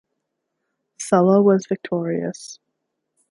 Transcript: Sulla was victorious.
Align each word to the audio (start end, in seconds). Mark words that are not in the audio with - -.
Sulla 0.97 1.43
was 1.43 1.67
victorious. 1.69 2.57